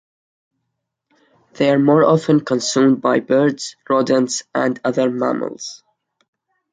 [1.53, 5.83] They are more often consumed by birds, rodents and other mammals.